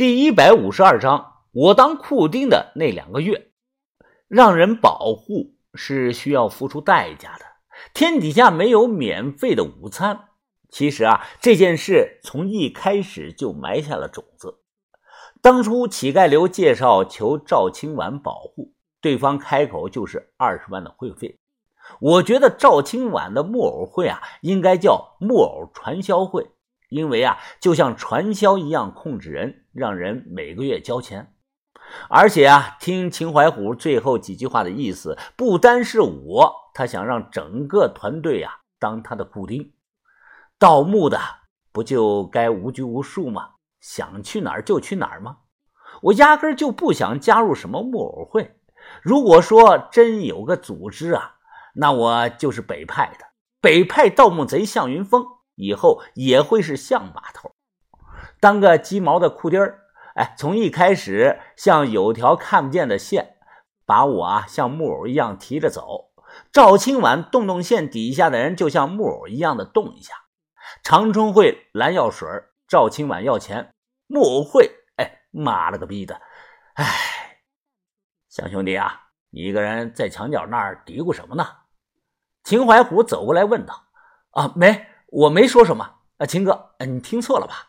[0.00, 3.50] 第一百五十二章，我当库丁的那两个月，
[4.28, 7.44] 让人保护是需要付出代价的。
[7.92, 10.30] 天底下没有免费的午餐。
[10.70, 14.62] 其实啊，这件事从一开始就埋下了种子。
[15.42, 18.72] 当初乞丐刘介绍求赵青婉保护，
[19.02, 21.38] 对方开口就是二十万的会费。
[22.00, 26.52] 我觉得赵青婉的木偶会啊，应该叫木偶传销会。
[26.90, 31.32] 因为啊，就像传销一样控制人，让人每个月交钱。
[32.08, 39.72] 而且啊，听秦怀虎最后几句话的意思，不单是我，他想让整个团队呀当他的固定。
[40.58, 41.18] 盗墓的
[41.72, 43.52] 不就该无拘无束吗？
[43.80, 45.38] 想去哪儿就去哪儿吗？
[46.02, 48.56] 我压根就不想加入什么木偶会。
[49.02, 51.36] 如果说真有个组织啊，
[51.74, 53.26] 那我就是北派的
[53.60, 55.24] 北派盗墓贼向云峰。
[55.60, 57.54] 以后也会是象把头，
[58.40, 59.80] 当个鸡毛的裤丁儿。
[60.14, 63.36] 哎，从一开始像有条看不见的线，
[63.84, 66.10] 把我啊像木偶一样提着走。
[66.50, 70.14] 赵青晚动动线底下的人，就像木偶一样的动一下。
[70.82, 72.28] 长春会蓝药水，
[72.66, 73.72] 赵青晚要钱。
[74.06, 76.20] 木偶会，哎妈了个逼的！
[76.74, 76.86] 哎，
[78.28, 81.46] 小兄弟啊，你一个人在墙角那儿嘀咕什么呢？
[82.42, 83.84] 秦怀虎走过来问道
[84.32, 85.84] ：“啊，没。”我没说什么
[86.18, 87.68] 啊，秦哥，你听错了吧？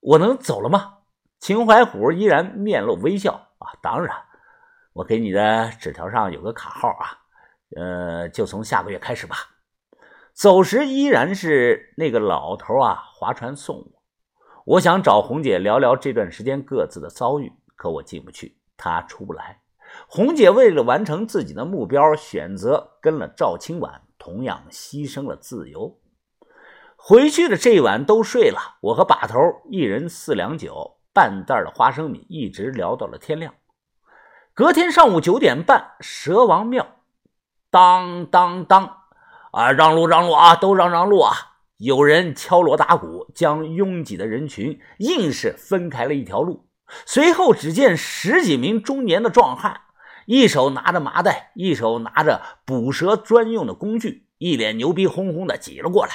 [0.00, 0.94] 我能走了吗？
[1.38, 4.16] 秦怀虎依然面露微笑啊，当然，
[4.92, 7.18] 我给你的纸条上有个卡号啊，
[7.76, 9.36] 呃，就从下个月开始吧。
[10.32, 14.02] 走时依然是那个老头啊，划船送我。
[14.64, 19.62] 我想找红姐聊聊这段时间各自的遭遇，可我进不去，她出不来。
[20.08, 25.96] 红姐为了完成自己的目标，选择跟了赵青晚，同样牺牲了自由。
[27.08, 29.38] 回去的这一晚都睡了，我和把头
[29.70, 33.54] 一人四两酒，半袋的花生米，一直聊到了天亮。
[34.52, 36.84] 隔天上午九点半，蛇王庙，
[37.70, 39.02] 当当当，
[39.52, 41.32] 啊，让路让路啊，都让让路啊！
[41.76, 46.66] 有人敲锣打鼓，将拥挤的人群硬是分开了一条路。
[47.04, 49.82] 随后，只见十几名中年的壮汉，
[50.26, 56.10] 一手拿着麻袋，一手拿着捕蛇专用的工具，一脸牛逼哄哄的挤了过来。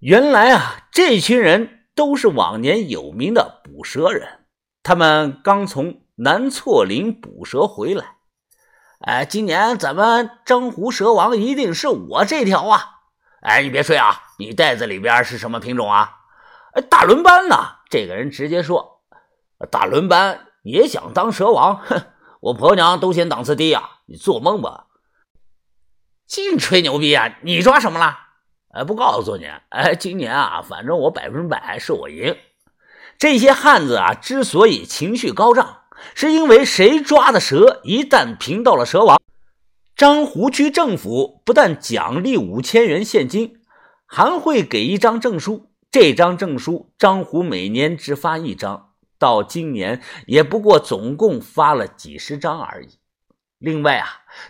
[0.00, 4.44] 原来啊，这群人都是往年有名的捕蛇人，
[4.82, 8.16] 他们刚从南错林捕蛇回来。
[9.00, 13.00] 哎，今年咱们征湖蛇王一定是我这条啊！
[13.40, 16.10] 哎，你别睡啊，你袋子里边是什么品种啊？
[16.74, 17.56] 哎，大轮班呢？
[17.88, 19.00] 这个人直接说
[19.70, 21.78] ：“大轮班也想当蛇王？
[21.78, 22.02] 哼，
[22.40, 24.00] 我婆娘都嫌档次低呀！
[24.06, 24.88] 你做梦吧！
[26.26, 27.38] 净吹牛逼啊！
[27.40, 28.24] 你抓什么了？”
[28.76, 32.36] 哎，不告诉你，哎，今年啊，反正我百分百是我赢。
[33.16, 39.18] 这些汉子啊，之所以情绪高涨，是因为谁抓的蛇一旦评到了蛇王，
[39.96, 43.60] 张湖区政府不但奖励五千元现金，
[44.04, 45.70] 还会给一张证书。
[45.90, 52.98] 这张证书，张湖每年只发一张，到今年也不过总共发了几十张而已。
[53.58, 54.06] 另外啊，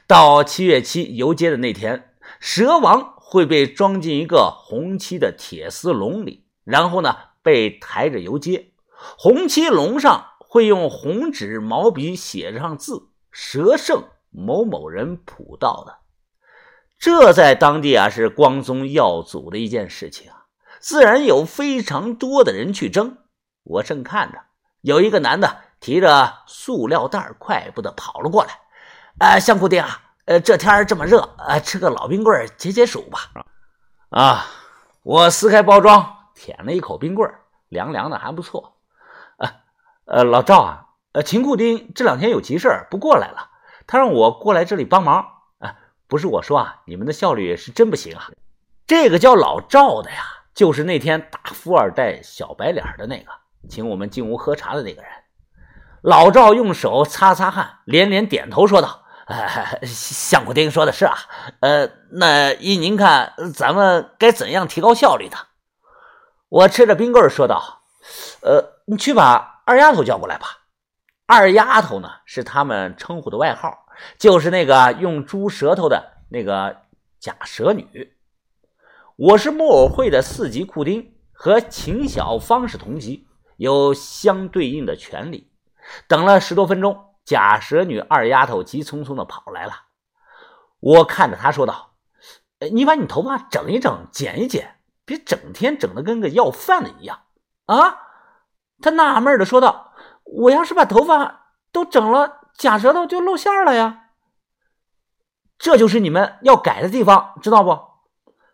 [0.09, 2.11] 到七月七游街的那天，
[2.41, 3.13] 蛇王。
[3.29, 8.71] 会被装进一个红漆的铁丝笼里，然后呢被抬着游街。
[9.19, 15.97] 红漆笼上会用红纸毛笔写上字：“蛇圣某某人普道的。”
[17.01, 20.47] 这在当地啊是光宗耀祖的一件事情啊，
[20.79, 23.19] 自然有非常多的人去争。
[23.65, 24.39] 我正看着，
[24.83, 28.61] 有一个男的提着塑料袋快步的跑了过来
[29.19, 33.31] ：“哎，相公爹啊！”呃，这天这么热，呃，吃个老冰棍解解暑吧。
[34.11, 34.45] 啊，
[35.05, 37.33] 我撕开包装，舔了一口冰棍
[37.69, 38.77] 凉凉的，还不错。
[39.39, 39.49] 呃，
[40.07, 43.51] 呃，老赵啊，呃，秦库丁这两天有急事不过来了，
[43.87, 45.25] 他让我过来这里帮忙。
[45.61, 45.77] 啊，
[46.09, 48.29] 不是我说啊，你们的效率是真不行啊。
[48.85, 53.31] 这个叫老赵的呀，就是那天大富二代小白脸的那个，
[53.69, 55.11] 请我们进屋喝茶的那个人。
[56.03, 59.05] 老赵用手擦擦汗，连连点头说道。
[59.27, 61.17] 哎， 相公丁说的是啊，
[61.61, 65.37] 呃，那依您看，咱们该怎样提高效率呢？
[66.49, 67.83] 我吃着冰棍说道
[68.43, 70.47] ：“呃，你去把二丫头叫过来吧。
[71.27, 73.87] 二丫头呢，是他们称呼的外号，
[74.17, 76.77] 就是那个用猪舌头的那个
[77.19, 78.15] 假蛇女。
[79.17, 83.27] 我是木偶会的四级库丁，和秦小芳是同级，
[83.57, 85.51] 有相对应的权利。
[86.07, 89.73] 等了十多分钟。”假蛇女二丫头急匆匆的跑来了，
[90.81, 91.97] 我看着她说道
[92.73, 97.25] ：“你把你头发整一整，剪一剪，别整天整的跟个要饭的一样
[97.67, 97.99] 啊！”
[98.81, 99.93] 他纳闷的说道
[100.25, 104.05] ：“我要是把头发都整了，假舌头就露馅了呀。”
[105.59, 107.81] 这就是你们要改的地方，知道不？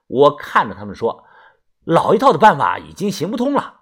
[0.07, 1.25] 我看着他们说
[1.85, 3.81] ：“老一套的办法已经行不通了，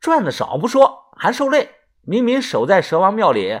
[0.00, 1.76] 赚的少不说，还受累。
[2.00, 3.60] 明明守在蛇王庙里，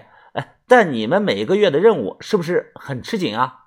[0.66, 3.66] 但你们每个月的任务是不是很吃紧啊？”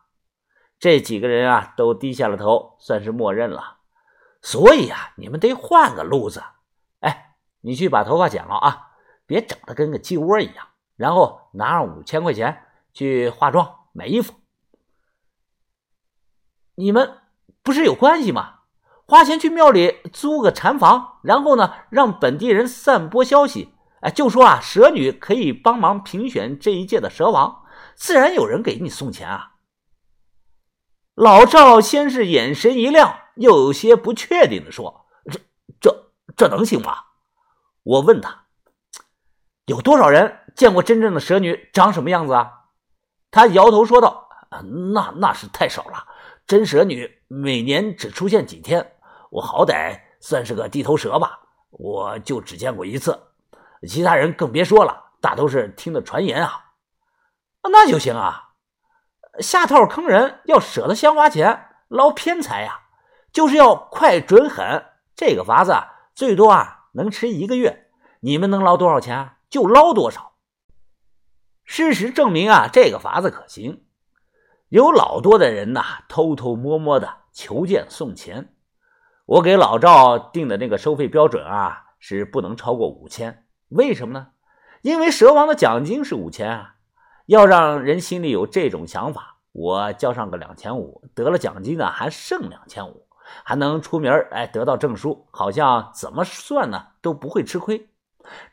[0.79, 3.77] 这几个人啊，都低下了头，算是默认了。
[4.41, 6.44] 所以啊，你们得换个路子。
[6.99, 8.91] 哎，你去把头发剪了啊，
[9.25, 10.67] 别整的跟个鸡窝一样。
[10.95, 14.33] 然后拿上五千块钱去化妆、买衣服。
[16.75, 17.17] 你们
[17.63, 18.55] 不是有关系吗？
[19.07, 23.73] 花钱去庙里租个禅房，然后呢，让本地人散播消息，
[24.09, 27.63] 就说啊，蛇女可以帮忙评选这一届的蛇王，
[27.95, 29.54] 自然有人给你送钱啊。
[31.15, 35.39] 老赵先是眼神一亮，又有些不确定的说：“这、
[35.80, 36.95] 这、这能行吗？”
[37.81, 38.45] 我问他
[39.65, 42.51] ：“有多少人见过真正的蛇女长什么样子啊？”
[43.31, 44.30] 他摇头说道
[44.94, 46.06] ：“那那是太少了，
[46.45, 48.94] 真蛇女每年只出现几天。
[49.31, 51.39] 我好歹算是个地头蛇吧，
[51.71, 53.19] 我就只见过一次，
[53.88, 56.74] 其他人更别说了，大都是听的传言啊。
[57.63, 58.44] 那就行啊。”
[59.39, 62.79] 下套坑人要舍得先花钱捞偏财呀，
[63.31, 64.83] 就是要快准狠。
[65.15, 67.91] 这个法子啊最多啊能吃一个月，
[68.21, 70.33] 你们能捞多少钱就捞多少。
[71.63, 73.85] 事实证明啊，这个法子可行，
[74.69, 78.56] 有老多的人呐偷偷摸摸的求见送钱。
[79.25, 84.27] 我给老赵定的那个收费标准啊是不能超过五千，为什么呢？
[84.81, 86.73] 因为蛇王的奖金是五千啊。
[87.25, 93.05] 要让人心里有这种想法，我交上个两千五，得了奖金呢还剩两千五，
[93.43, 97.89] 还能出名哎，得到证书，好像怎么算呢都不会吃亏。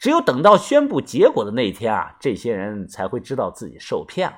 [0.01, 4.37] 只有等到宣布结果的那一天啊，这些人才会知道自己受骗了。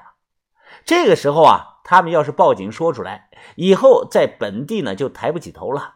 [0.84, 5.94] 这个时候啊，他们要是报警说出来，以后在本地呢就抬不起头了。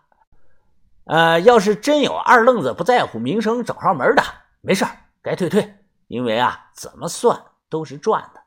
[1.04, 4.22] 呃，要是真有二愣子不在乎名声找上门的，
[4.62, 4.84] 没事
[5.22, 5.76] 该退退，
[6.08, 7.44] 因为啊，怎么算？
[7.68, 8.40] 都是赚的，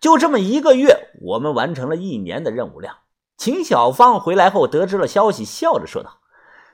[0.00, 2.98] 就这么一个月，我们完成了一年的任务量。
[3.36, 6.20] 秦小芳回来后得知了消息，笑着说道：“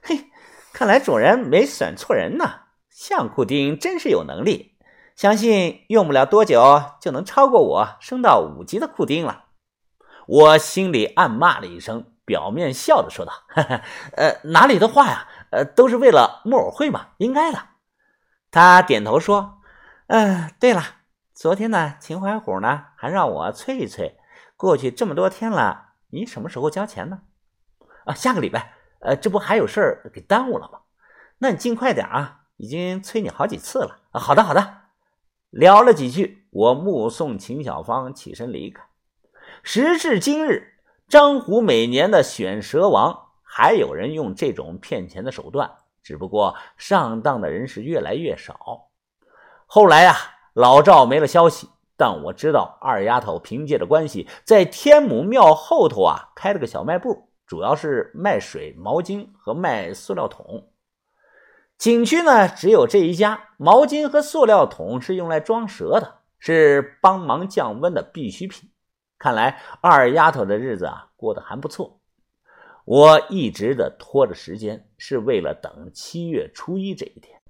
[0.05, 0.31] 嘿，
[0.75, 2.61] 看来主人没选错人呢。
[2.91, 4.77] 相库丁真是有能力，
[5.17, 9.47] 相信用不了多久就能超过我，升到五级的库丁了。”
[10.29, 13.33] 我心里暗骂了一声，表面笑着说道
[14.15, 15.27] ：“呃，哪里的话呀？
[15.51, 17.59] 呃，都是为了木偶会嘛，应该的。”
[18.53, 19.63] 他点头说
[20.09, 20.83] ：“嗯，对了。”
[21.33, 24.19] 昨天呢，秦怀虎呢还让我催一催，
[24.57, 27.23] 过去这么多天了，你什么时候交钱呢？
[28.05, 28.75] 啊，下个礼拜。
[29.01, 30.81] 呃，这不还有事儿给耽误了吗？
[31.39, 34.01] 那你尽快点啊，已经催你好几次了。
[34.11, 34.83] 啊，好的好的。
[35.49, 38.85] 聊了几句，我目送秦小芳起身离开。
[39.63, 40.75] 时至今日，
[41.09, 48.89] 张虎每年的选蛇王，还有人用这种骗钱的手段，只不过上当的人是越来越少。
[49.67, 50.17] 后来呀。
[50.55, 60.69] 老赵没了消息，但我知道二丫头凭借着关系，在天母庙后头啊开了个小卖部，主要是卖水、毛巾和卖塑料桶。
[61.79, 68.69] 景区呢只有这一家，毛巾和塑料桶是用来装蛇的，是帮忙降温的必需品。
[69.19, 72.02] 看来二丫头的日子啊过得还不错。
[72.85, 77.41] 我一直的拖着时间，是为了等七月初一这一天，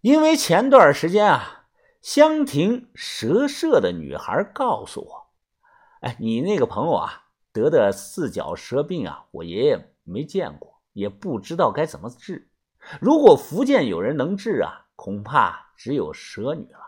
[0.00, 1.56] 因为前段时间啊。
[2.02, 5.26] 香亭蛇社的女孩告诉我
[6.00, 12.48] ：“哎，你那个朋友啊，得的四脚蛇病啊，我爷爷没见过，也不知道该怎么治。
[13.02, 16.80] 如果福建有人能治啊，恐怕只有蛇女了。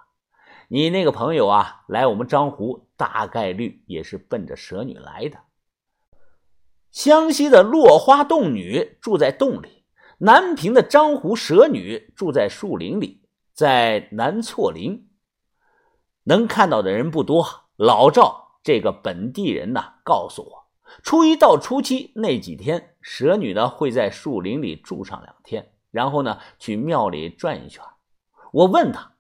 [0.69, 5.39] 你那个朋友啊，来我们漳湖，大概率也是奔着蛇女来的。
[6.93, 9.85] 湘西的落花洞女住在洞里，
[10.19, 13.21] 南平的张湖蛇女住在树林里。”
[13.55, 15.11] 在南错林，
[16.25, 17.67] 能看到的人不多。
[17.77, 20.69] 老赵这个本地人呢，告诉我，
[21.03, 27.85] 初一到初七那几天，蛇女呢会在树林里住上两天，然后呢去庙里转一圈。
[28.53, 29.13] 我问他：“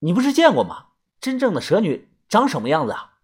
[0.00, 0.88] 你不是见过吗？
[1.20, 3.14] 真正的蛇女长什么样子啊？”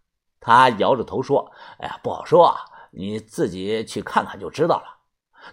[0.41, 2.57] 他摇着头说：“哎呀，不好说啊，
[2.97, 4.97] 你自己去看看就知道了。”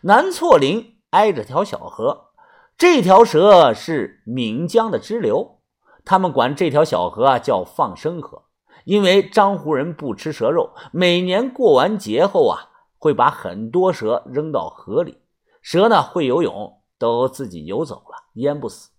[0.01, 2.31] 南错林挨着条小河。
[2.75, 5.59] 这条蛇是岷江的支流，
[6.03, 8.45] 他们管这条小河啊叫放生河，
[8.85, 15.19] 因为漳湖人不吃蛇肉，每年过完节后啊，会把很多蛇扔到河里，
[15.61, 18.89] 蛇呢会游泳，都自己游走了，淹不死。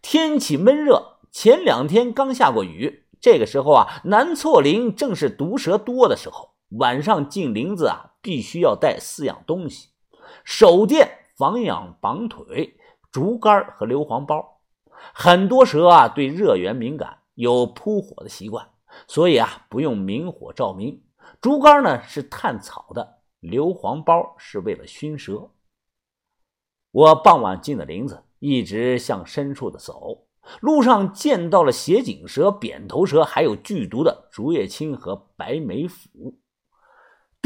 [0.00, 3.04] 天气闷热，前两天刚下过雨。
[3.20, 6.55] 这个时候啊，南错林正是毒蛇多的时候。
[6.70, 9.90] 晚上进林子啊，必须要带四样东西：
[10.44, 12.76] 手电、防痒绑腿、
[13.12, 14.60] 竹竿和硫磺包。
[15.14, 18.68] 很多蛇啊，对热源敏感，有扑火的习惯，
[19.06, 21.02] 所以啊，不用明火照明。
[21.40, 25.50] 竹竿呢是炭草的，硫磺包是为了熏蛇。
[26.90, 30.26] 我傍晚进了林子，一直向深处的走。
[30.60, 36.38] 路上见到了斜颈蛇、扁头蛇，还有剧毒的竹叶青和白眉虎。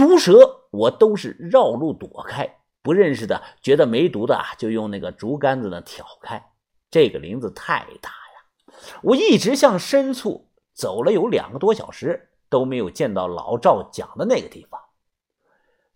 [0.00, 6.52] 毒蛇我都是绕路躲开，不认识的觉得没毒的啊就用那个竹竿子呢挑开。
[6.90, 14.80] 这个林子太大呀，我一直向深处走了有两个多小时，都没有见到老赵讲的那个地方。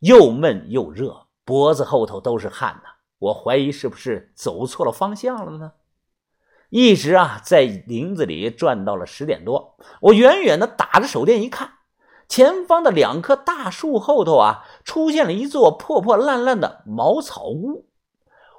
[0.00, 2.90] 又闷又热，脖子后头都是汗呐。
[3.18, 5.72] 我怀疑是不是走错了方向了呢？
[6.68, 11.72] 一直啊，在林子里转到了十点多，我远远的打着手电一看，
[12.28, 17.86] 前方的两棵大树后头啊，出现了一座破破烂烂的茅草屋，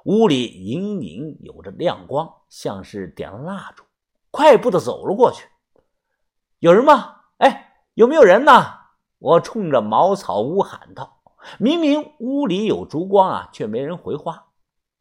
[0.04, 3.84] 屋里隐隐有着亮光，像是点了蜡烛。
[4.30, 5.48] 快步的走了过去，
[6.58, 7.16] 有人吗？
[7.38, 8.52] 哎，有没有人呢？
[9.18, 11.22] 我冲着茅草屋喊道。
[11.58, 14.46] 明明屋里有烛光啊，却没人回话。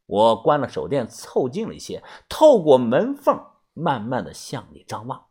[0.05, 3.43] 我关了手电，凑近了一些，透过门缝，
[3.73, 5.25] 慢慢的向里张望。